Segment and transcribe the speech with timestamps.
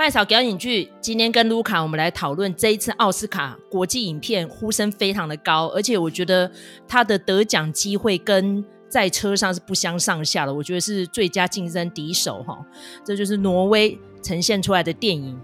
[0.00, 6.50] 麦嫂表演剧今天跟卢卡，我们来讨论这一次奥斯卡国际影片呼声非常的高，而且我觉得
[6.88, 10.54] 他的得奖机会跟在车上是不相上下的。
[10.54, 12.58] 我觉得是最佳竞争敌手哈，
[13.04, 15.38] 这就是挪威呈现出来的电影，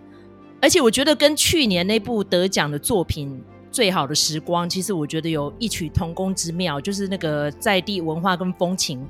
[0.63, 3.29] 而且我觉得跟去年那部得奖的作品
[3.71, 9.07] 《最好的时光》，其实我觉得有异曲同工之妙，就是那个在地文化跟风情。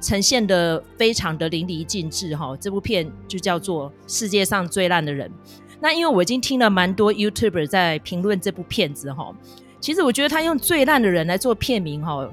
[0.00, 5.28] 呈现的非常的淋漓尽致哈，这部片就叫做《世界上最烂的人》。
[5.80, 9.34] 那因为我已经听了蛮多 YouTuber 在评论这部片子哈，
[9.80, 12.28] 其实我觉得他用“最烂的人”来做片名哈，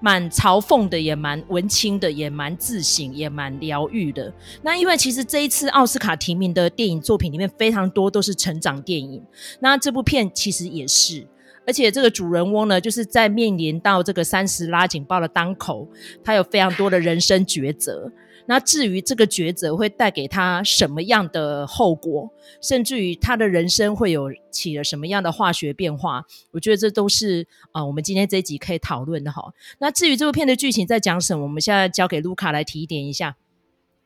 [0.00, 4.32] 蛮嘲讽的，也蛮文青的，也蛮自省，也蛮疗愈的。
[4.62, 9.22] 那因为其实这一次奥斯卡提名的电影作品里面非常多都是成长电影，
[9.60, 11.26] 那这部片其实也是。
[11.66, 15.88] 而且这个主人翁呢，就是在面临到这个三十拉警报的当口，
[16.22, 18.12] 他有非常多的人生抉择。
[18.46, 29.42] 那至于这个抉择会带给他什么样的后果，甚至于他的人生会有起了什么样的化学变化，我觉得这都是啊、我们今天这一集可以讨论的哈。
[29.78, 33.34] 那至于这部片的剧情在讲什么，我们现在交给卢卡来提点一下。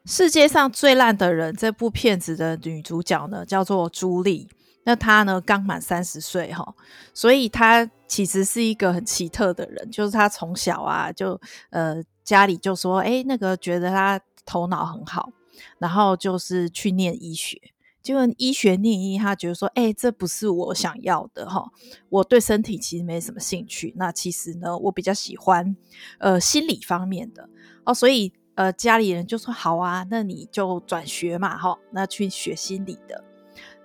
[0.04, 4.46] 世界上最烂的人这部片子的女主角呢，叫做朱莉。
[4.88, 6.74] 那他呢，刚满三十岁哈，
[7.12, 15.30] 所以他其实是一个很奇特的人，就是他从小啊就呃家里就说，哎，那个觉得他头脑很好，
[15.76, 17.60] 然后就是去念医学，
[18.02, 21.70] 结果医学念医，他觉得说，哎，这不是我想要的哈，
[22.08, 25.76] 我对身体其实没什么兴趣，那其实呢，我比较喜欢
[26.18, 27.46] 呃心理方面的
[27.84, 33.22] 哦，所以呃家里人就说好啊，那你就转学嘛哈，那去学心理的。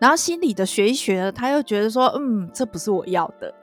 [0.04, 3.56] 然后心理的学一学，他又觉得说，嗯，这不是我要的。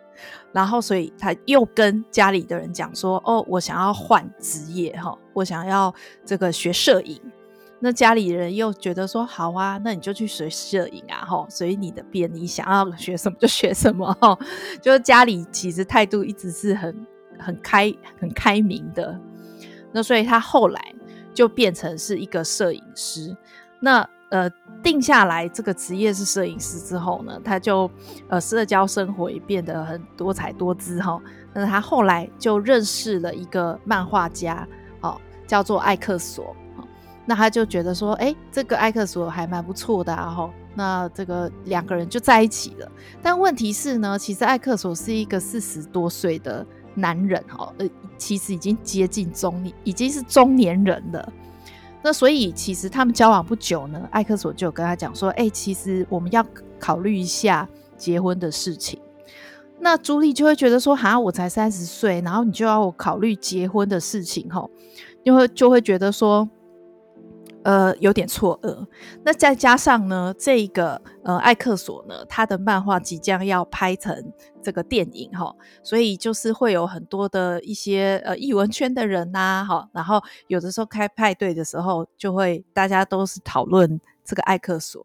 [0.53, 7.21] 然后，所以他又跟家里的人讲说，哦，我想要换职业哈，我想要这个学摄影。
[7.79, 14.39] 那家里人又觉得说，好啊，那你就去学摄影啊哈，随你的便，你想要学什么就学什么哈。
[14.81, 17.07] 就是家里其实态度一直是很
[17.39, 19.15] 很开很开明的。
[19.93, 20.81] 那所以他后来
[21.35, 23.37] 就变成是一个摄影师。
[23.83, 24.51] 那呃，
[24.83, 27.91] 定下来这个职业是摄影师之后呢，他就
[28.29, 31.21] 呃社交生活也变得很多彩多姿哈。
[31.53, 34.67] 那他后来就认识了一个漫画家，
[35.01, 36.55] 哦，叫做艾克索。
[37.27, 40.51] 那他就觉得说，哎，这个艾克索还蛮不错的啊，哈。
[40.75, 42.91] 那这个两个人就在一起了。
[43.21, 46.65] 但问题是呢，其实艾克索是一个四十多岁的
[46.95, 51.33] 男人哈，呃，其实已经接近中年，已经是中年人了。
[52.03, 56.45] 那所以其实他们交往不久呢，艾克索就有跟他讲说：“哎、其实我们要
[56.79, 59.01] 考虑一下结婚的事情。”
[59.81, 64.71] 那朱莉就会觉得说：“哈，我才三十岁，然后你就要我考虑结婚的事情，吼，
[65.25, 66.49] 就会就会觉得说。”
[67.63, 68.87] 呃，有点错愕。
[69.23, 74.33] 那再加上呢，这个呃，艾克索呢，他的漫画即将要拍成
[74.63, 85.05] 这个电影哈，所以就是会有很多的一些呃艺文圈的人呐、啊，哈，然后有的时候开派对的时候，就会大家都是讨论这个艾克索，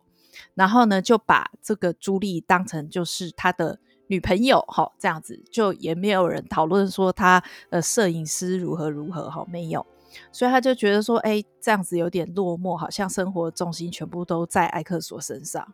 [0.54, 9.86] 然后呢，就把这个朱莉当成就是他的女朋友哈，这样子就也没有人讨论说他呃摄影师如何如何哈，没有。
[10.32, 15.68] 所以他就觉得说，哎、这样子有点落寞，好像生活重心全部都在艾克索身上，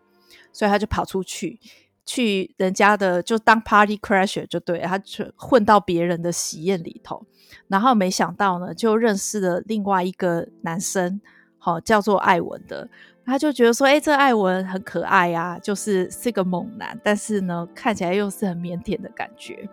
[0.53, 1.59] 所以他就跑出去，
[2.05, 7.25] 去人家的就当 party crasher 就对，他就混到别人的喜宴里头，
[7.67, 11.21] 然后没想到呢，就认识了另外一个男生，
[11.57, 12.89] 好叫做艾文的，
[13.25, 19.69] 他就觉得说，哎、欸，这艾文很可爱呀、啊，就是是个猛男，但是呢，看起来又是很腼腆的感觉。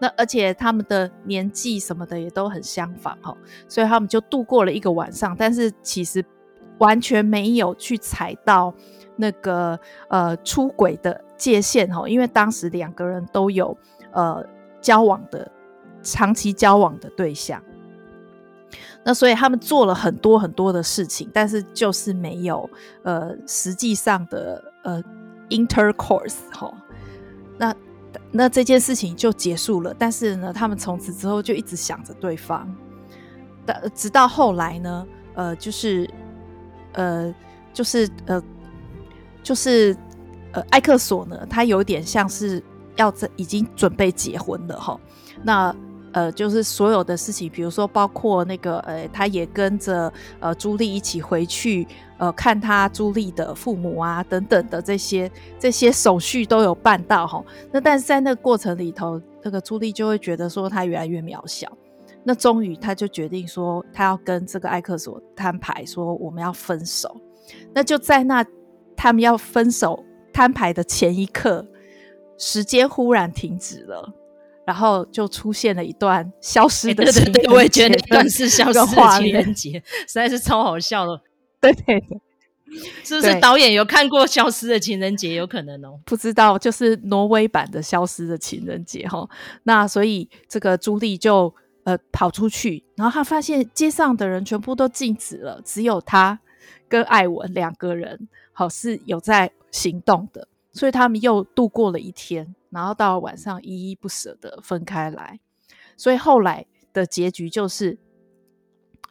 [0.00, 3.36] 那而且他们的年纪什么的也都很相仿哈，
[3.66, 6.24] 所以他们就度过了一个晚上，但是其实
[6.78, 8.72] 完全没有去踩到
[9.16, 9.76] 那个
[10.08, 13.76] 呃出轨的界限哈，因为当时两个人都有
[14.12, 14.44] 呃
[14.80, 15.50] 交往的
[16.00, 17.60] 长期交往的对象，
[19.02, 22.70] 那所以他们做了很多很多的事情，但是就是没有
[23.02, 25.02] 呃实际上的呃
[25.48, 26.72] intercourse 哈，
[27.58, 27.74] 那。
[28.30, 32.68] 那这件事情就结束了，但是呢，他们从此之后就一直想着对方，
[33.64, 36.08] 但直到后来呢，呃，就是，
[36.92, 37.34] 呃，
[37.72, 38.42] 就是，呃，
[39.42, 39.96] 就是，
[40.52, 42.62] 呃，艾克索呢，他有点像是
[42.96, 45.00] 要在已经准备结婚了哈，
[45.42, 45.74] 那。
[46.12, 51.86] 呃，就是所有的事情，比如说包括那个，呃，他也跟着呃朱莉一起回去，
[52.18, 57.44] 呃，看他朱莉的父母啊，等等的这些这些手续都有办到哈。
[57.70, 61.70] 那但是在那个过程里头，那个朱莉就会觉得说他越来越渺小。
[62.24, 67.18] 那终于他就决定说，他要跟这个艾克索摊牌，说我们要分手。
[67.72, 68.44] 那就在那
[68.94, 71.66] 他们要分手摊牌的前一刻，
[72.36, 74.12] 时间忽然停止了，
[74.68, 77.30] 然后就出现了一段消失的情人节。
[77.30, 81.18] 欸、对对对，我也觉得那段是消失的情人节，实在是超好笑的。
[81.58, 82.20] 对对对。
[83.02, 85.30] 是不是导演有看过《消失的情人节》？
[85.32, 89.26] 有可能哦，不知道，就是挪威版的《消失的情人节》哈。
[89.62, 91.54] 那所以这个朱莉就
[91.84, 96.38] 呃跑出去，然后她发现街上的人全部都静止了，只有她
[96.90, 100.46] 跟艾文两个人好是有在行动的，
[100.78, 105.38] 所以他们又度过了一天，然后到了晚上依依不舍的分开来。
[105.96, 107.98] 所以后来的结局就是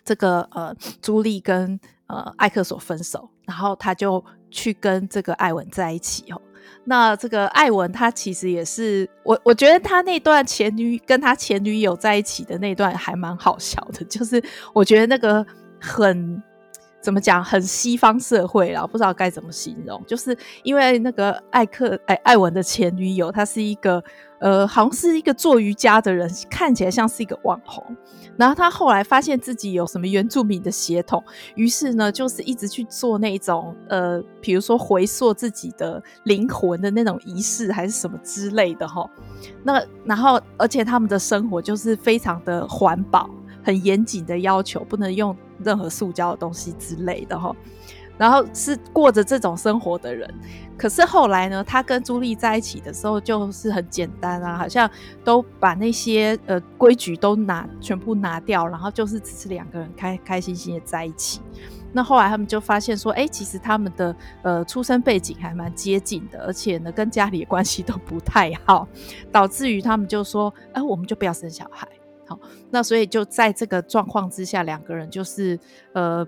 [0.04, 3.30] 这个呃朱莉跟呃艾克索分手。
[3.48, 4.22] 然后他就
[4.52, 6.42] 去跟这个艾文在一起哦。
[6.84, 14.44] 那这个艾文他其实也是我，我觉得他那段前女跟他前女友在一起的那段还蛮好笑的，就是
[14.74, 15.46] 我觉得那个
[15.80, 16.44] 很
[17.02, 20.04] 怎么讲，很西方社会啦，不知道该怎么形容。
[20.06, 24.04] 就是因为那个艾克哎艾文的前女友，她是一个
[24.40, 27.84] 呃，好像是一个做瑜伽的人，看起来像是一个网红。
[28.36, 31.24] 然后他后来发现自己有什么原住民的血统，
[31.56, 39.10] 于是呢，就是一直去做那种呃，比如说回溯自己的灵魂的那种仪式，还是什么之类的哈。
[39.64, 43.28] 那然后，而且他们的生活就是非常的环保，
[43.64, 47.56] 很严谨的要求，不能用任何塑胶的东西之类的哈。
[48.18, 50.28] 然后是过着这种生活的人，
[50.76, 54.90] 可是后来呢，他跟朱莉在一起的时候就是很简单啊，好像
[55.24, 61.42] 都把那些呃规矩都拿全部拿掉，然后就是只是两个人开开心心的在一起。
[61.94, 68.88] 那后来他们就发现说，哎，其实他们的呃出生背景还蛮接近的，而且呢跟家里的关系都不太好，
[69.32, 71.88] 导致于他们就说，哎，我们就不要生小孩。
[72.28, 72.40] 好，
[72.70, 75.60] 那所以就在这个状况之下，两个人就是
[75.94, 76.28] 呃。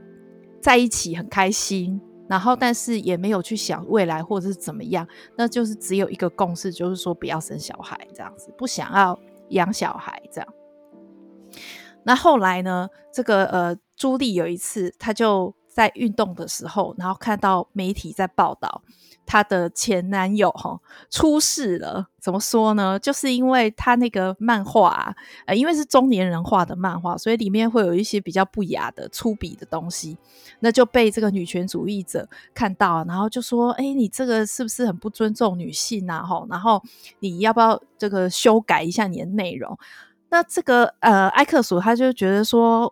[0.61, 5.07] 在一起很开心，然后但是也没有去想未来或者是怎么样，
[5.37, 9.17] 那就是只有一个共识，就是说不要生小孩这样子，不想要
[9.51, 10.53] 养小孩这样。
[12.03, 18.81] 那后来呢，这个呃朱莉有一次，她就在运动的时候，然后看到媒体在报道。
[19.25, 20.79] 她的前男友哈
[21.11, 22.97] 出事了，怎么说呢？
[22.97, 30.17] 就是因为他那个漫画啊，呃，因为是中年人画的漫画，所以里面会有一些比较不雅的粗鄙的东西，
[30.61, 36.23] 那就被这个女权主义者看到，然后就说：“哎，你这个是不是很不尊重女性啊？
[36.23, 36.81] 哈，然后
[37.19, 39.77] 你要不要这个修改一下你的内容？”
[40.31, 42.91] 那这个呃，艾克索他就觉得说。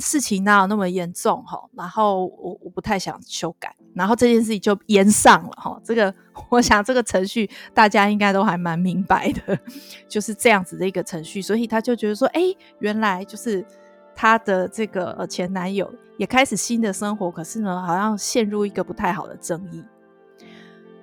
[0.00, 1.62] 事情哪有那么严重哈？
[1.74, 5.80] 然后我我不太想修改，然后这件事情就延上了哈。
[5.84, 6.12] 这个
[6.48, 9.58] 我想这个程序大家应该都还蛮明白的，
[10.08, 11.42] 就是这样子的一个程序。
[11.42, 12.42] 所以他就觉得说，哎，
[12.78, 13.64] 原来就是
[14.14, 19.84] 他的这个前男友也开始新的生活，可是呢，好像陷入一个不太好的争议。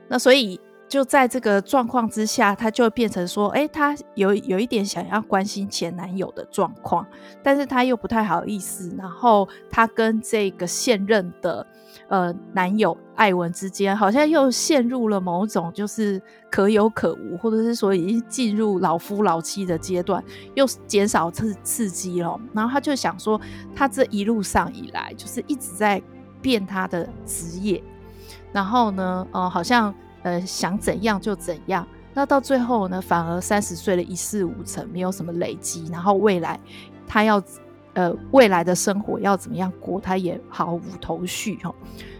[0.07, 0.59] 那所以。
[0.89, 7.05] 就在这个状况之下，他就变成说，哎，他有有一点想要关心前男友的状况，
[7.43, 8.95] 但是他又不太好意思。
[8.97, 11.67] 然后他跟这个现任的
[12.07, 20.23] 呃男友艾文之间，好像又陷入了某种就是可有可无，或者是说已经进入老夫老妻的阶段，
[20.55, 22.39] 又减少刺刺激了。
[22.53, 23.39] 然后他就想说，
[23.75, 26.01] 他这一路上以来就是一直在
[26.41, 27.83] 变他的职业，
[28.53, 29.93] 然后呢，呃，好像。
[30.27, 36.59] 呃，想怎样就怎样，那到最后呢，反而三十岁了一事无成，没有什么累积，然后未来
[37.07, 37.41] 他要
[37.93, 41.73] 呃未来的生活要怎么样过，他也毫无头绪哈。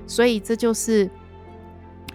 [0.05, 1.09] 所以这就是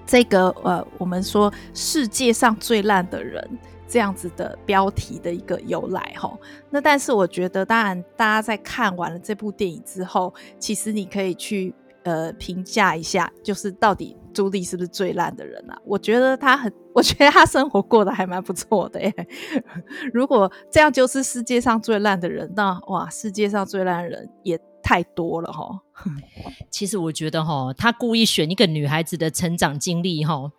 [0.07, 3.47] 这个呃，我们说世界上最烂的人
[3.87, 6.33] 这样子的标题的一个由来哈。
[6.71, 14.17] 那但是我觉得，当然大家在看完了这部电影之后，其实你可以去呃评价一下，就是到底。
[14.35, 15.79] 朱莉是不是最烂的人啊？
[15.85, 19.15] 我觉得他很，我觉得他生活过得还蛮不错的耶。
[20.11, 25.79] 如果这样就是世界上最烂的人，那哇，世界上最烂的人也太多了哈。
[26.73, 30.51] 其实我觉得哈，他故意选一个女孩子的成长经历哈，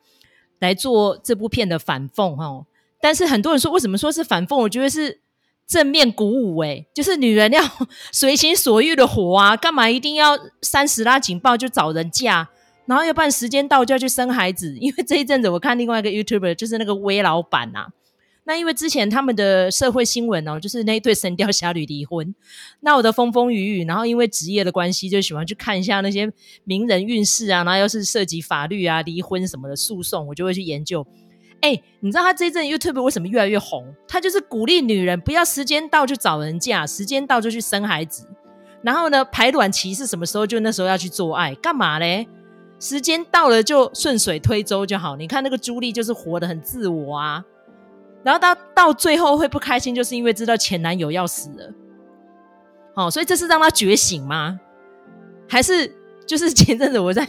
[0.60, 2.68] 来做这部片的反讽哈。
[3.02, 4.56] 但是很多人说，为什么说是反讽？
[4.56, 5.23] 我觉得是
[5.74, 7.60] 正面鼓舞诶，就是女人要
[8.14, 12.48] 随心所欲的活啊，干嘛一定要三十拉警报就找人嫁？
[12.86, 17.88] 然后要不然时间到就要去生孩子， 因为这一阵子我看另外一个 YouTuber 就是那个威老板呐、啊。
[18.46, 22.36] 那因为之前他们的社会新闻哦，就是那一对神雕侠侣离婚，
[22.82, 23.86] 闹得风风雨雨。
[23.86, 26.32] 然后因为职业的关系，就喜欢去看一下那些
[26.66, 31.08] 名人运势啊，然后要是涉及法律啊、离婚什么的诉讼，我就会去研究。
[31.64, 33.86] 哎，你知道他这一阵 YouTube 为什么越来越红？
[34.06, 38.28] 他就是鼓励女人不要时间到就找人嫁，时间到就去生孩子。
[38.82, 40.46] 然后呢，排卵期是什么时候？
[40.46, 42.28] 就那时候要去做爱，干嘛嘞？
[42.82, 45.16] 时间到了就顺水推舟就好。
[45.16, 47.42] 你看那个朱莉就是活得很自我啊，
[48.24, 51.74] 然后到到最后会不开心，就是因为知道前男友要死了。
[52.96, 54.60] 哦，所以这是让他觉醒吗？
[55.48, 55.90] 还是
[56.28, 57.26] 就是前阵子我在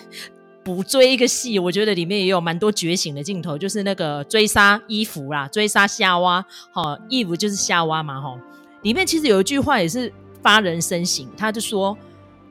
[0.65, 6.45] 补追一个戏，我觉得里面也有蛮多觉醒的镜头，就是那个追杀伊芙啦，追杀夏娃。
[6.73, 8.41] 哦，伊芙就是夏娃嘛，哈、哦。
[8.83, 11.97] 里面其实有一句话也是发人深省，他就说。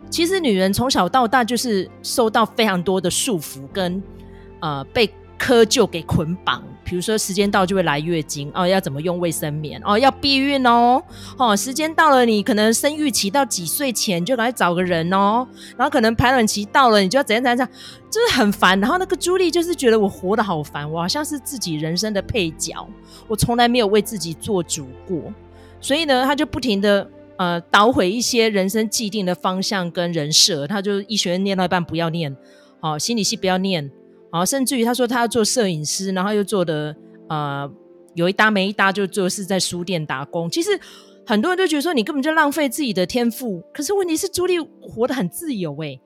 [0.09, 4.03] 其实女人从小到大就是受到非常多的束缚跟
[4.59, 5.09] 呃被
[5.43, 11.03] 科就给捆绑，比如说时间到就会来月经哦，要怎么用卫生棉哦，要避孕哦，
[11.37, 15.45] 哦，时间到了你可能生育期到几岁前就赶快找个人哦，
[15.75, 17.75] 然后可能排卵期到了你就要怎样怎样怎样，
[18.09, 18.79] 就是很烦。
[18.79, 22.87] 然后那个朱莉就是觉得我活得好烦，我好像是自己人生的配角，
[23.27, 25.33] 我从来没有为自己做主过，
[25.81, 27.09] 所以呢，她就不停的。
[27.35, 32.33] 呃，捣毁一些人生既定的方向跟人设，他就医学院念到一半不要念，
[32.79, 33.89] 好、哦，心理系不要念，
[34.33, 36.95] 好、哦，甚至于他说他要做摄影师，然后又做的
[37.29, 37.71] 呃
[38.15, 40.49] 有一搭没一搭，就做是在书店打工。
[40.49, 40.71] 其实
[41.23, 46.01] 很多人都觉得说你根本就浪费自己的天赋，可是问题是朱莉活得很自由诶，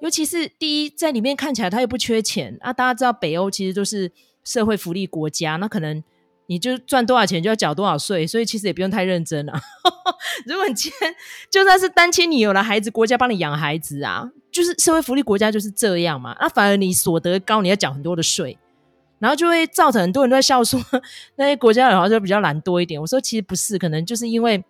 [0.00, 4.10] 尤其是第一在里面看起来他又不缺钱啊，大家知道北欧其实都是
[4.42, 6.02] 社会福利国家，那可能。
[6.46, 9.52] 你就赚多少钱就要缴多少税，所以其实也不用太认真啊。
[10.44, 11.14] 如果你今天
[11.48, 16.36] 就算是单亲，你有了孩子，国家帮你养孩子啊，就是社会福利国家就是这样嘛。
[16.40, 18.58] 那反而你所得高，你要缴很多的税，
[19.18, 20.80] 然后就会造成很多人都在笑说
[21.36, 23.00] 那些国家好像就比较懒多一点。
[23.00, 24.62] 我说其实不是，可能就是因为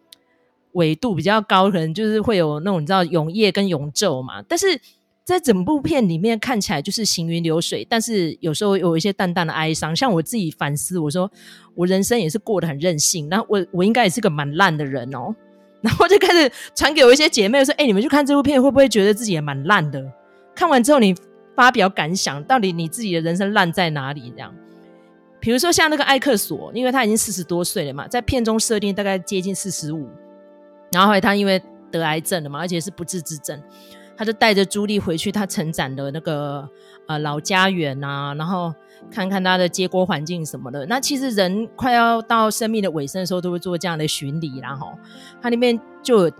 [0.72, 4.42] 纬度比较高，可能就是会有那种你知道永夜跟永昼嘛。
[4.42, 4.80] 但是。
[5.22, 9.94] 在整部片里面看起来就是行云流水，但是有时候有一些淡淡的哀伤。
[9.94, 11.30] 像我自己反思，我说
[11.76, 15.32] 我人生也是过得很任性，那我我应该也是个蛮烂的人哦。
[15.80, 20.02] 然后就开始传给我一些姐妹说：“哎、你们去看这部片，会不会觉得自己也蛮烂的？
[20.54, 21.14] 看完之后你
[21.56, 24.30] 发表感想，到底你自己的人生烂在哪里？
[24.30, 24.54] 这样，
[25.40, 30.08] 比如说像那个艾克索，因为他已经四十多岁了嘛，在片中设定大概接近四十五，
[30.92, 33.60] 然后后来他因为得癌症了嘛，而且是不治之症。”
[34.16, 36.68] 他就带着朱莉回去他成长的那个
[37.06, 38.70] 呃老家园啊，然后
[39.10, 40.84] 看看他的接锅环境什么的。
[40.86, 44.92] 那其实人快要到生命的尾声的时候，都会做这样的巡礼，然后
[45.40, 46.30] 它里面就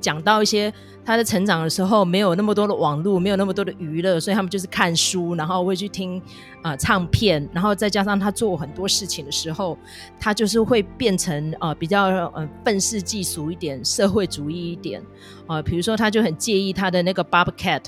[0.00, 0.72] 讲到一些。
[1.04, 6.20] 他在成长的时候没有那么多的网络，没有那么多的娱乐，所以他们就是看书，然后会去听
[6.60, 9.78] 啊、唱片，然后再加上他做很多事情的时候，
[10.20, 15.02] 他就是会变成呃比较呃愤世嫉俗一点，社会主义一点
[15.46, 17.84] 啊、比如说他就很介意他的那个 Bobcat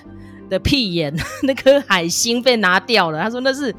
[0.51, 1.15] 的屁眼
[1.45, 3.75] 那颗海星被拿掉了，他说那是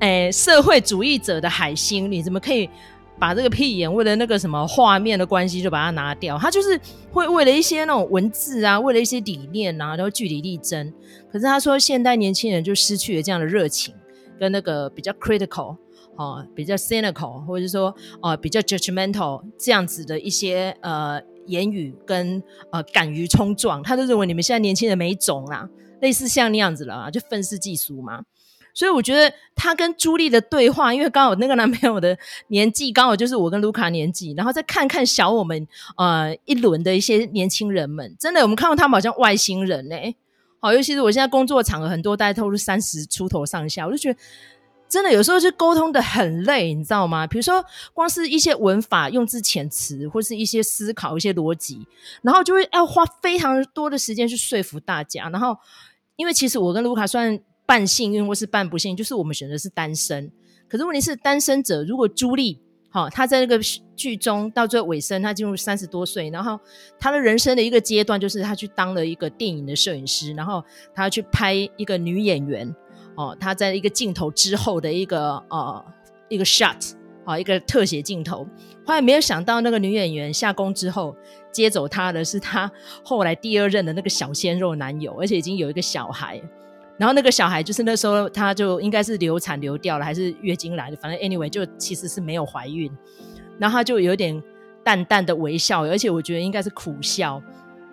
[0.00, 2.68] 诶、社会主义者的海星，你怎么可以？
[3.16, 6.78] 把这个屁眼为了那个什么画面的关系就把它拿掉，他就是
[7.12, 10.92] 会为了一些那种文字啊，为了一些理念啊，然后据理力争。
[11.30, 13.94] 可是他说现代年轻人就失去了这样的热情，
[14.38, 15.76] 跟那个比较 critical
[16.16, 25.66] 哦，比较 cynical，或者说哦比较 judgmental 这样子的一些呃言语跟呃敢于冲撞，他就认为你们现在年轻人没种啊，
[26.04, 28.24] 类似像那样子了，就愤世嫉俗嘛。
[28.74, 32.18] 所以我觉得他跟朱莉的对话，因为刚好那个男朋友的
[32.48, 40.14] 年纪刚好就是我跟卢卡年纪，然后再看看小我们呃一轮的一些年轻人们，真的我们看到他们好像外星人呢、欸。
[40.60, 44.18] 好，尤其是我现在工作场合很多大家都是三十出头上下，我就觉得
[44.88, 47.26] 真的有时候就沟通的很累，你知道吗？
[47.26, 51.86] 比如说光是一些文法用字遣词，或是一些思考一些逻辑，
[52.22, 55.28] 然后就会要花非常多的时间去说服大家。
[55.28, 55.56] 然后
[56.16, 57.38] 因为其实我跟卢卡算。
[57.66, 60.30] 半幸运或是半不幸，就是我们选择是单身。
[60.68, 63.58] 可是问题是，单身者如果朱莉，好，他在那个
[63.96, 66.60] 剧中到最后尾声，他进入三十多岁，然后
[67.00, 70.62] 他的人生的一个阶段，就是他去当了一个电影的摄影师，然后
[70.94, 72.70] 他要去拍一个女演员，
[73.16, 75.82] 哦，他在一个镜头之后的一个呃
[76.28, 76.92] 一个 shot，
[77.24, 78.46] 好，一个特写镜头。
[78.84, 81.16] 后来没有想到，那个女演员下工之后
[81.50, 82.70] 接走她的是她
[83.02, 86.40] 后来第二任的那个小鲜肉男友，而且已经有一个小孩。
[86.96, 92.88] 然后那个小孩就是那时候他就应该是流产流掉了，还是月经来的，反正 anyway 就其实是没有怀孕。
[93.58, 94.40] 然后他就有点
[94.84, 97.42] 淡淡的微笑，而且我觉得应该是苦笑。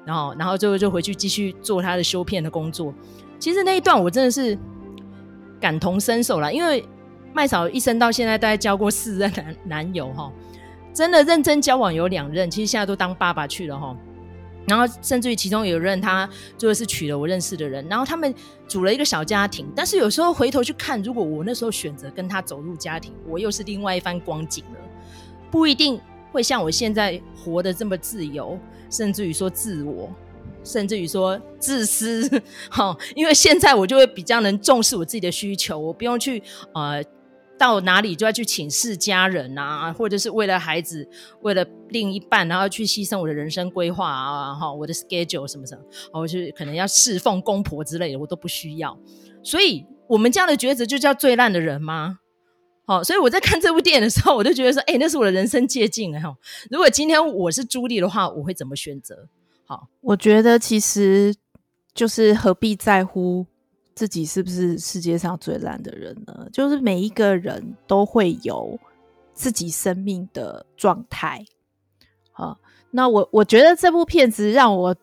[0.06, 2.94] 然后，然后最后就回去继续做他的修片的工作。
[3.40, 4.58] 其实那一段我真的是
[5.60, 6.84] 感同身受啦，因为
[7.34, 10.32] 麦嫂一生到现在大概交过四任男男友哈，
[10.94, 13.96] 真的认真交往有两任，其实现在都当爸爸去了哈。
[14.68, 18.34] 然后甚至于其中有一任他就是娶了我认识的人，然后他们
[18.68, 19.68] 组了一个小家庭。
[19.76, 24.80] 但是有时候回头去看，如果我那时候选择跟他走入家庭，我又是另外一番光景了，
[25.50, 26.00] 不一定
[26.32, 28.58] 会像我现在活得这么自由，
[28.90, 30.10] 甚至于说自我。
[30.64, 32.30] 甚至于说自私，
[32.70, 36.44] 哈，因为现在我就会比较能重视我自己的需求，我不用去
[36.76, 37.04] 呃
[37.62, 41.08] 到哪里就要去请示家人啊，或者是为了孩子，
[41.42, 45.84] 为了另一半，然后去牺牲我的人生规划啊，哈，我的 schedule 什么什么，
[46.20, 48.98] 我就可能要侍奉公婆之类的，我都不需要。
[49.44, 52.18] 所以，我们这样的抉择就叫最烂的人吗？
[52.88, 56.36] 好，所以我在看这部电影的时候，我就觉得说，哎，那是我的人生借镜哈。
[56.72, 59.28] 如果今天我是朱莉的话，我会怎么选择？
[59.68, 61.36] 好，我觉得其实
[61.94, 63.46] 就是何必在乎
[64.02, 66.48] 自己是不是世界上最烂的人呢？
[66.52, 68.80] 就是每一个人都会有
[69.32, 71.46] 自己生命的状态。
[72.32, 74.96] 好，那我我觉得这部片子让我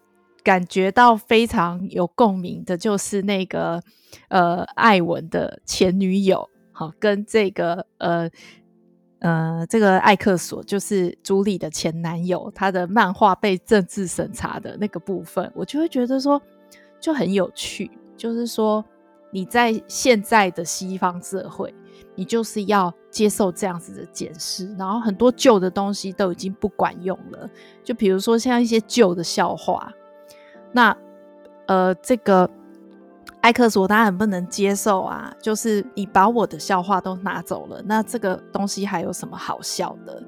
[0.43, 3.81] 感觉到非常有共鸣的，就是那个
[4.31, 8.29] 呃艾文的前女友，好，跟这个呃。
[9.21, 16.41] 呃，这个艾克索就是朱莉的前男友，他的漫画被政治审查的那个部分，我就会觉得说
[17.01, 17.91] 就很有趣。
[18.19, 18.85] 就是说
[19.31, 21.75] 你在现在的西方社会，
[22.15, 27.49] 你就是要接受这样子的检视，然后很多旧的东西都已经不管用了。
[27.83, 29.91] 就比如说像一些旧的笑话，
[30.73, 30.95] 那
[31.67, 32.51] 呃这个。
[33.41, 40.21] 艾克索他很不能接受啊，就是你把我的笑话都拿走了，那这个东西还有什么好笑的？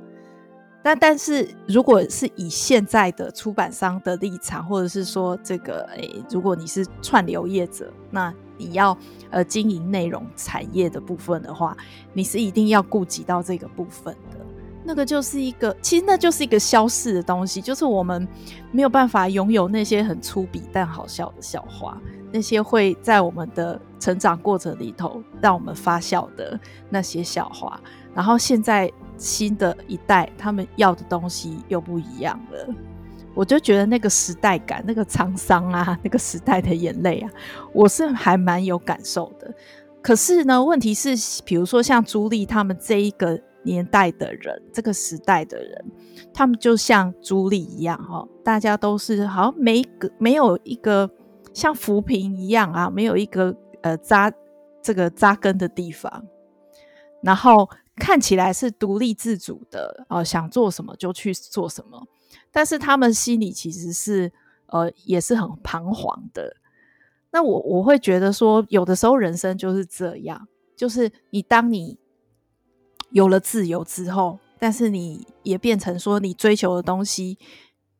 [0.82, 8.96] 但但是如果是以现在的出版商的立场，或者是说这个，诶、如果你是串流业者，那你要
[9.30, 11.76] 呃经营内容产业的部分的话，
[12.12, 14.38] 你是一定要顾及到这个部分的。
[14.82, 18.26] 那个就是一个，其实那就是一个消逝的东西，就是我们
[18.72, 22.00] 没有办法拥有那些很粗鄙但好笑的笑话。
[22.32, 26.58] 那些会在我们的成长过程里头让我们发笑的
[26.88, 27.80] 那些笑话，
[28.14, 32.74] 然后现在新的一代他们要的东西又不一样了，
[33.34, 37.30] 我就觉得那个时代感、那个沧桑啊、 那个时代的眼泪啊，
[37.72, 39.54] 我是还蛮有感受的。
[40.02, 45.84] 可是呢，问题是，比如说像朱莉他们这一个年代的人，这个时代的人，
[46.32, 51.08] 他们就像朱莉一样哈，大家都是好像没个没有一个。
[51.52, 54.32] 像浮萍一样啊，没有一个呃扎
[54.80, 56.24] 这个扎根的地方，
[57.24, 57.68] 然后
[58.00, 62.08] 看起来是独立自主的，呃，想做什么就去做什么，
[62.50, 64.32] 但是他们心里其实是
[64.66, 66.56] 呃也是很彷徨的。
[67.30, 71.98] 那我我会觉得说，有的时候人生就是这样，就是你当你
[73.10, 77.38] 有了自由之后，但是你也变成说你追求的东西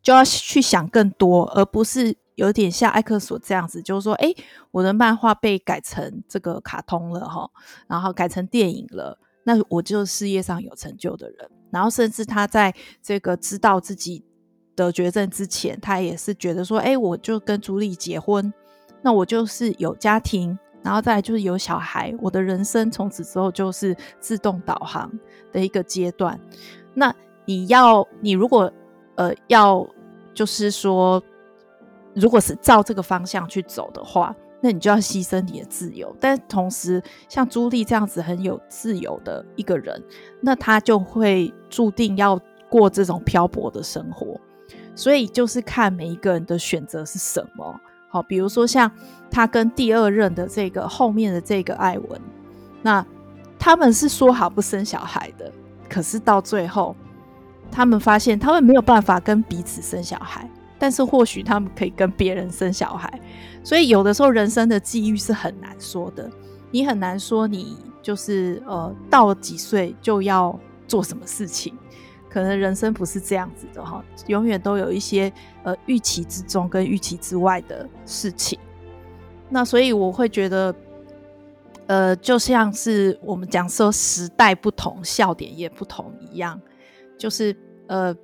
[0.02, 2.16] 就要去想更多，而不是。
[2.36, 4.34] 有点像艾克索这样子，就是说，哎，
[4.70, 7.50] 我的漫画被改成这个卡通了哈，
[7.86, 11.50] 然后改成电影了，那我就事业上有成就的人。
[11.70, 14.24] 然后甚至他在这个知道自己
[14.74, 18.52] 得绝症之前，他也是觉得说，哎，我就跟朱莉结婚，
[19.02, 25.10] 那我就是有家庭，然后再来就是有小孩，我的人生从此之后就是自动导航
[25.52, 26.38] 的一个阶段。
[26.94, 28.72] 那你要，你如果
[29.16, 29.86] 呃要，
[30.34, 31.22] 就是说。
[32.12, 36.14] 如果是照这个方向去走的话，那你就要牺牲你的自由。
[36.20, 40.02] 但同时，像朱莉这样子很有自由的一个人，
[40.40, 44.40] 那他就会注定要过这种漂泊的生活。
[44.94, 47.80] 所以就是看每一个人的选择是什么。
[48.08, 48.90] 好，比如说像
[49.30, 52.20] 他跟第二任的这个后面的这个艾文，
[52.82, 53.06] 那
[53.58, 55.50] 他们是说好不生小孩的，
[55.88, 56.94] 可是到最后，
[57.70, 60.50] 他们发现他们没有办法跟彼此生小孩。
[60.80, 63.20] 但是或许他们可以跟别人生小孩，
[63.62, 66.28] 所以有的时候人生的际遇是很难说的。
[66.70, 71.76] 你很难说你就是呃到几岁就要做什么事情，
[72.30, 75.30] 可能人生不是这样子的哈，永远都有一些
[75.64, 78.58] 呃预期之中跟预期之外的事情。
[79.50, 80.74] 那所以我会觉得，
[81.88, 86.58] 呃，就像是我们讲说时代不同，笑点也不同一样，
[87.18, 87.54] 就是
[87.86, 88.16] 呃。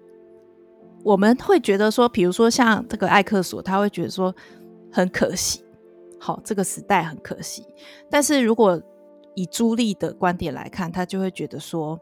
[1.06, 4.34] 我们会觉得说，比如说像这个艾克索，他会觉得说
[4.90, 5.64] 很可惜，
[6.18, 7.64] 好，这个时代很可惜。
[8.10, 8.82] 但是如果
[9.36, 11.96] 以朱莉的观点来看，他就会觉得说，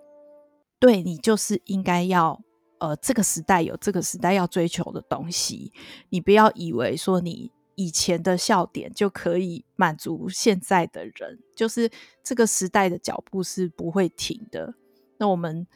[0.81, 2.41] 对，你就是应该要，
[2.79, 5.71] 呃，这个时代有这个时代要追求的东西，
[6.09, 11.91] 你不要以为说你以前的笑点就可以满足现在的人，就是
[12.23, 14.73] 这个时代的脚步是不会停的。
[15.19, 15.67] 那我们，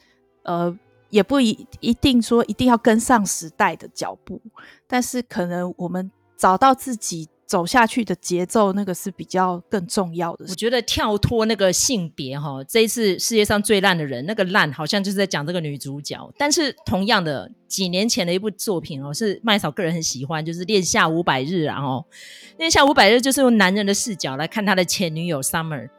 [0.41, 0.75] 呃。
[1.09, 4.41] 也不一一定说一定要跟上时代的脚步，
[4.87, 10.45] 但是可能我们找到自己走下去的节奏，那个是比较更重要的。
[10.47, 16.31] 我觉得跳脱那个性别哈，这一次世界上最烂的人，那个烂好像就是在讲这个女主角。
[16.37, 22.05] 但是同样的，几年前的一部作品哦，是麦嫂个人很喜欢，就是《恋夏五百日》啊哦，
[22.59, 25.89] 《恋夏五百日》就是用男人的视角来看他的前女友 Summer，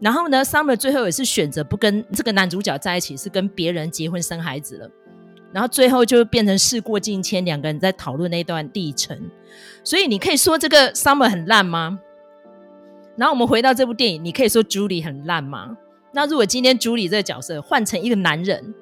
[0.00, 4.90] 然后呢，Summer 最后也是选择不跟这个男主角在一起，是跟别人结婚生孩子了。
[5.52, 9.18] 然后最后就变成事过境迁，两个人在讨论那段历程。
[9.84, 11.98] 所以你可以说这个 Summer 很烂吗？
[13.16, 15.76] 然后我们回到这部电影，你可以说 Julie 很烂吗？
[16.12, 18.74] 那如果今天 Julie 这个角色换成一个男人，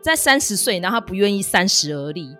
[0.00, 2.34] 在三十岁，然后他不愿意三十而立，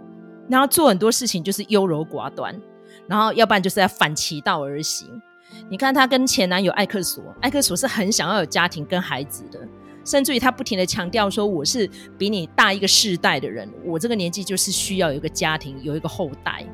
[0.48, 2.58] 然后做很多事情就是优柔寡断，
[3.06, 5.20] 然后要不然就是要反其道而行。
[5.68, 9.60] 你看她跟前男友艾克索，艾克索是很想要有家庭跟孩子的。
[10.04, 11.88] 甚至于她不停的强调说，我是
[12.18, 16.64] 比你大一个世代的人，我这个年纪就是需要有一个家庭，有一个后代。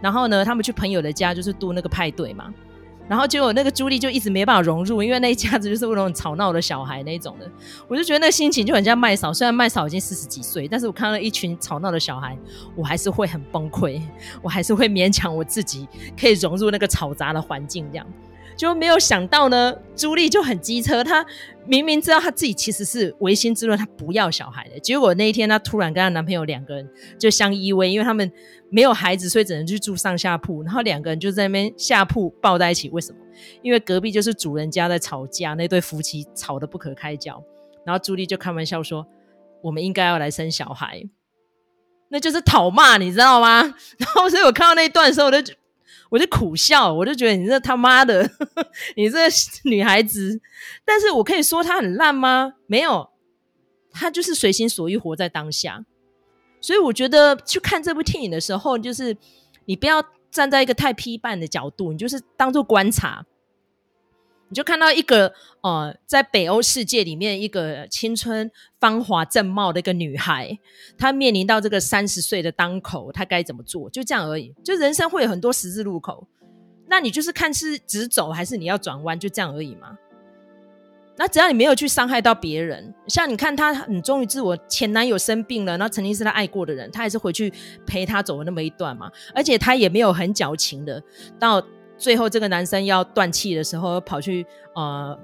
[0.00, 2.52] 然后呢，他们去朋友的家就是度那个派对嘛，
[3.08, 7.50] 然后结果那个朱莉就一直没办法融入，因为那一家子就是那种吵闹的小孩那种的。
[7.86, 12.36] 我就觉得那心情就很像麦嫂，虽然麦嫂已经四十几岁，但是我看到一群吵闹的小孩，
[12.74, 14.00] 我还是会很崩溃，
[14.40, 15.86] 我还是会勉强我自己
[16.18, 18.06] 可以融入那个吵杂的环境这样。
[18.56, 21.24] 就没有想到呢，朱莉就很机车，她
[21.66, 24.78] 明明知道她自己其实是违心之论，她不要小孩的。
[24.78, 26.88] 结果那一天，她突然跟她男朋友两个人
[27.18, 28.30] 就相依偎，因为他们
[28.70, 30.62] 没有孩子，所以只能去住上下铺。
[30.62, 32.88] 然后两个人就在那边下铺抱在一起。
[32.90, 33.18] 为什么？
[33.62, 37.42] 因为隔壁就是主人家在吵架，那对夫妻吵得不可开交。
[37.84, 39.06] 然后朱莉就开玩笑说
[39.62, 41.02] ：“我们应该要来生小孩。”
[42.08, 43.62] 那就是讨骂，你知道吗？
[43.98, 45.52] 然后所以我看到那一段的时候，我就。
[46.10, 48.30] 我就苦笑，我就觉得你这他妈的，
[48.96, 49.18] 你这
[49.64, 50.40] 女孩子。
[50.84, 52.54] 但是我可以说她很烂吗？
[52.66, 53.10] 没有，
[53.90, 55.84] 她就是随心所欲活在当下。
[56.60, 59.16] 所以我觉得去看这部电影的时候，就是
[59.64, 63.26] 你不要站在一个太批判的角度，你就是当做观察。
[64.48, 70.58] 你就看到一个呃，在北欧世界里面一个青春芳华正茂的一个女孩，
[70.98, 73.88] 她面临到这个三十岁的当口，她该怎么做？
[73.88, 74.54] 就这样而已。
[74.62, 76.26] 就人生会有很多十字路口，
[76.86, 79.96] 那你就是看是直走还是你要转弯，就这样而已嘛。
[81.16, 87.50] 那只要你没有去伤害到别人，像你看她，你终于自我前男友生病了，那曾经是她爱过的人，她还是回去
[87.86, 89.10] 陪他走了那么一段嘛。
[89.34, 91.02] 而且她也没有很矫情的
[91.40, 91.66] 到。
[91.96, 95.18] 最后，这个男生要断气的时候，跑去呃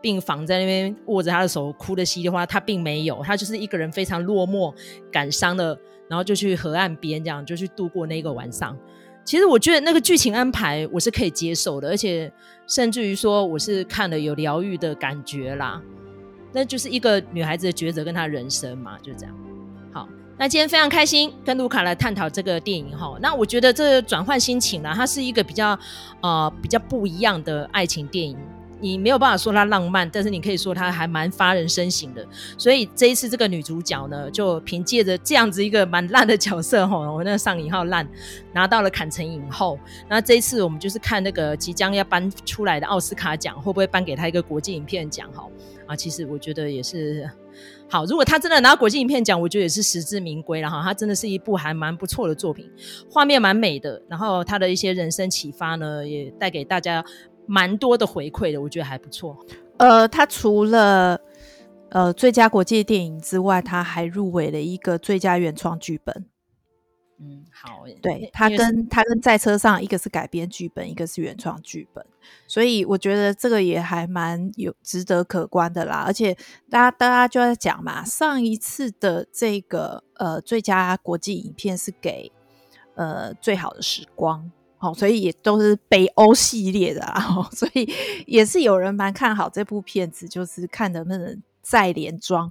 [0.00, 2.46] 病房，在那边握着他的手，哭得稀里哗啦。
[2.46, 4.72] 他并没有，他就是一个人非常落寞、
[5.10, 8.76] 感伤的，然后就去河岸边，这样就去度过那个晚上。
[9.24, 12.32] 其实我觉得那个剧情安排我是可以接受的，而且
[12.66, 15.82] 甚至于说我是看了有疗愈的感觉啦。
[16.52, 19.34] 那就是一个女孩子的抉择跟她人生嘛，就这样。
[19.92, 20.08] 好。
[20.38, 25.76] 那今天非常开心跟卢卡来探讨这个电影哈，那我觉得这转换心情呢，它是一个比较
[26.20, 28.38] 呃比较不一样的爱情电影。
[28.80, 32.24] 你没有办法说它浪漫，但是你可以说它还蛮发人深省的。
[32.56, 38.08] 所以这一次这个女主角呢，就凭借着这样子一个蛮烂的角色哈， 我那个上引号烂，
[38.52, 39.76] 拿到了坎城影后。
[40.08, 45.44] 那这一次我们就是看那个即将要颁出来的奥斯卡奖，会不会颁给她一个国际影片奖哈？
[45.86, 47.28] 啊，其实我觉得也是
[47.88, 48.04] 好。
[48.04, 50.82] 如果他真的拿国际影片奖，我觉得也是实至名归了哈。
[50.82, 52.70] 他真的是一部还蛮不错的作品，
[53.10, 57.04] 画面蛮美的，然后他的一些人生启发呢，也带给大家。
[57.50, 59.34] 蛮多的回馈的，我觉得还不错。
[59.78, 61.18] 呃，他除了
[61.88, 66.26] 呃最佳国际电影之外，他还入围了一个最佳原创剧本。
[67.20, 72.04] 嗯，好，对，他跟他跟在车上，一个是改编剧本，一个是原创剧本，
[72.46, 76.04] 所以我觉得这个也还蛮有值得可观的啦。
[76.06, 76.32] 而且
[76.70, 82.30] 大家大家就在讲嘛，上一次的这个呃最佳国际影片是给
[82.94, 84.50] 呃最好的时光。
[84.80, 87.92] 好，所以也都是北欧系列的啊，所以
[88.28, 92.50] 也是有人蛮看好这部片子，就是看能不能再连庄。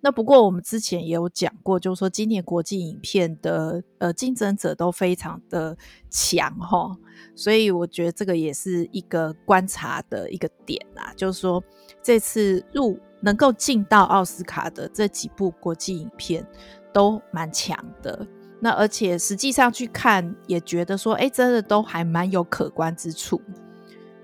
[0.00, 5.76] 那不过我们之前也有讲过，就是说今年国际影片的呃竞争者都非常的
[6.10, 6.94] 强哈，
[7.34, 11.62] 所以我觉得这个也是一个观察的一个点啊，就是说
[12.02, 16.46] 这次入能够进到奥斯卡的这几部国际影片
[16.92, 18.26] 都蛮强的。
[18.60, 23.40] 那而且实际上去看，也觉得说，哎、真的都还蛮有可观之处。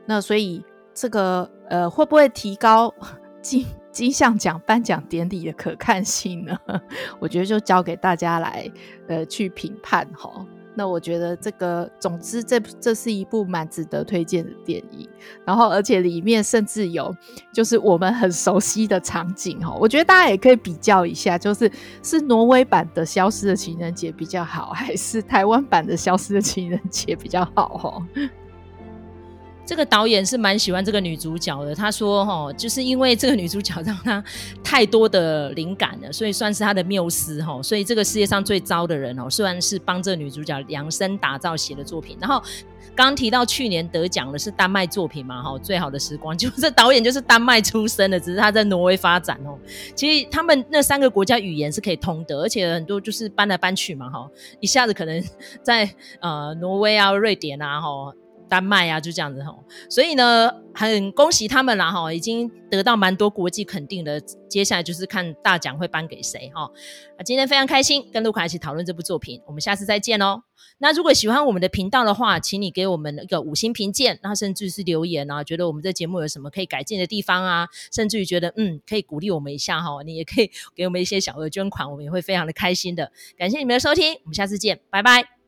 [0.06, 2.92] 那所以这个呃，会不会提高
[3.40, 6.58] 进金像奖颁奖典礼的可看性呢？
[7.20, 8.70] 我觉得就交给大家来
[9.08, 10.44] 呃去评判哈。
[10.76, 15.08] 那我觉得这个，总之这这是一部蛮值得推荐的电影，
[15.46, 17.14] 然后而且里面甚至有
[17.52, 21.70] 就是我们很熟悉的场景哈，我觉得大家也可以比较一下，就是
[22.02, 28.06] 是挪威版的《消失的情人节》比较好，还是台湾版的《消失的情人节》比较好哈？
[29.66, 31.74] 这个导演是蛮喜欢这个女主角的。
[31.74, 34.22] 他说：“哈，就是因为这个女主角让他
[34.62, 37.62] 太多的灵感了，所以算是他的缪斯哈。
[37.62, 42.16] 所以这个世界上最糟的人哦，虽然是帮这个女主角量身打造写的作品。
[42.20, 42.42] 然后
[42.94, 49.58] 刚提到去年得奖的是丹麦作品嘛，哈，最好的时光，就这导演就是丹麦出生的，只是他在挪威发展哦。
[49.94, 54.28] 其实他们那三个国家语言是可以通的，而且很多就是搬来搬去嘛，哈，
[54.60, 55.22] 一下子可能
[55.62, 55.88] 在
[56.20, 58.12] 呃挪威啊、瑞典啊，哈。”
[58.48, 64.20] 丹麦啊，就这样子吼，所以呢，很恭喜他们啦哈，已经得到蛮多国际肯定的。
[64.48, 66.70] 接下来就是看大奖会颁给谁哈。
[67.16, 70.44] 啊，今天非常开心跟路卡一起讨论这部作品，我们下次再见哦。
[70.78, 83.10] 那如果喜欢我们的频道的话，请你给我们一个五星评鉴，那甚至是留言啊，觉得我们这节目有什么可以改进的地方啊，甚至于觉得嗯可以鼓励我们一下哈，你也可以给我们一些小额捐款，我们也会非常的开心的。
[83.36, 85.43] 感谢你们的收听，我们下次见，拜拜。